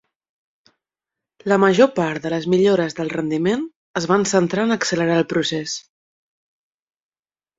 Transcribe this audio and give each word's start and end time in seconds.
La 1.51 1.57
major 1.63 1.89
part 1.99 2.23
de 2.23 2.31
les 2.35 2.47
millores 2.53 2.97
del 2.99 3.11
rendiment 3.15 3.67
es 4.01 4.09
van 4.13 4.25
centrar 4.33 4.65
en 4.69 4.77
accelerar 4.77 5.19
el 5.23 5.27
procés. 5.35 5.75